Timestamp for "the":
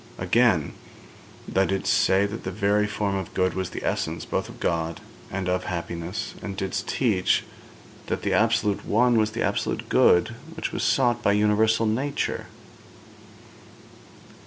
2.43-2.49, 3.69-3.85, 8.23-8.33, 9.33-9.43